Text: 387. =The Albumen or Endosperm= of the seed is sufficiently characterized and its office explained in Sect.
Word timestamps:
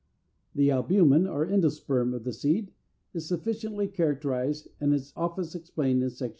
387. 0.55 0.57
=The 0.57 0.71
Albumen 1.15 1.27
or 1.27 1.45
Endosperm= 1.45 2.15
of 2.15 2.23
the 2.23 2.33
seed 2.33 2.71
is 3.13 3.27
sufficiently 3.27 3.87
characterized 3.87 4.67
and 4.79 4.95
its 4.95 5.13
office 5.15 5.53
explained 5.53 6.01
in 6.01 6.09
Sect. 6.09 6.29